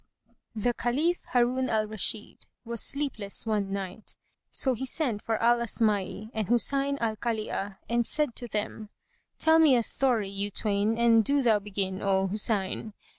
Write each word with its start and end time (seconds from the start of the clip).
The 0.55 0.73
Caliph 0.73 1.25
Harun 1.25 1.69
al 1.69 1.85
Rashid 1.85 2.47
was 2.65 2.81
sleepless 2.81 3.45
one 3.45 3.71
night; 3.71 4.15
so 4.49 4.73
he 4.73 4.83
sent 4.83 5.21
for 5.21 5.37
Al 5.39 5.59
Asma'i 5.61 6.31
and 6.33 6.47
Husayn 6.47 6.97
al 6.99 7.17
Khalí'a[FN#151] 7.17 7.75
and 7.87 8.07
said 8.07 8.35
to 8.37 8.47
them, 8.47 8.89
"Tell 9.37 9.59
me 9.59 9.75
a 9.75 9.83
story 9.83 10.27
you 10.31 10.49
twain 10.49 10.97
and 10.97 11.23
do 11.23 11.43
thou 11.43 11.59
begin, 11.59 12.01
O 12.01 12.27
Husayn." 12.29 12.93